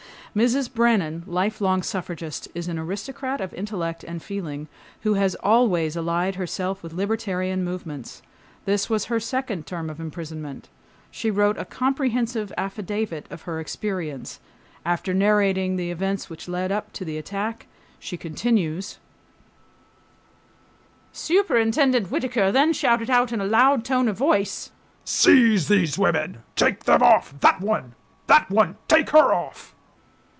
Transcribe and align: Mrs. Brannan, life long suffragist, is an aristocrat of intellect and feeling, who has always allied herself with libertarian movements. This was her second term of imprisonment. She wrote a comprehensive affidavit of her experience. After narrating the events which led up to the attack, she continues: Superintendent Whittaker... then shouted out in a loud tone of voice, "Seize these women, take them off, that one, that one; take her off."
Mrs. 0.33 0.73
Brannan, 0.73 1.23
life 1.27 1.59
long 1.59 1.83
suffragist, 1.83 2.47
is 2.55 2.69
an 2.69 2.79
aristocrat 2.79 3.41
of 3.41 3.53
intellect 3.53 4.01
and 4.05 4.23
feeling, 4.23 4.69
who 5.01 5.15
has 5.15 5.35
always 5.43 5.97
allied 5.97 6.35
herself 6.35 6.81
with 6.81 6.93
libertarian 6.93 7.65
movements. 7.65 8.21
This 8.63 8.89
was 8.89 9.07
her 9.11 9.19
second 9.19 9.67
term 9.67 9.89
of 9.89 9.99
imprisonment. 9.99 10.69
She 11.11 11.29
wrote 11.29 11.57
a 11.57 11.65
comprehensive 11.65 12.53
affidavit 12.57 13.27
of 13.29 13.41
her 13.41 13.59
experience. 13.59 14.39
After 14.85 15.13
narrating 15.13 15.75
the 15.75 15.91
events 15.91 16.29
which 16.29 16.47
led 16.47 16.71
up 16.71 16.93
to 16.93 17.03
the 17.03 17.17
attack, 17.17 17.67
she 17.99 18.15
continues: 18.15 18.99
Superintendent 21.11 22.09
Whittaker... 22.09 22.53
then 22.53 22.71
shouted 22.71 23.09
out 23.09 23.33
in 23.33 23.41
a 23.41 23.45
loud 23.45 23.83
tone 23.83 24.07
of 24.07 24.17
voice, 24.19 24.71
"Seize 25.03 25.67
these 25.67 25.97
women, 25.99 26.41
take 26.55 26.85
them 26.85 27.03
off, 27.03 27.37
that 27.41 27.59
one, 27.59 27.95
that 28.27 28.49
one; 28.49 28.77
take 28.87 29.09
her 29.09 29.33
off." 29.33 29.75